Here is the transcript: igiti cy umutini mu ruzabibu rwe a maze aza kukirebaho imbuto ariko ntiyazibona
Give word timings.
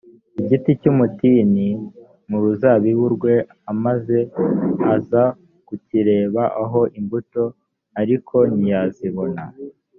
igiti 0.41 0.71
cy 0.81 0.87
umutini 0.91 1.67
mu 2.29 2.37
ruzabibu 2.43 3.05
rwe 3.15 3.35
a 3.71 3.73
maze 3.83 4.17
aza 4.95 5.23
kukirebaho 5.67 6.81
imbuto 6.99 7.43
ariko 8.01 8.35
ntiyazibona 8.57 9.43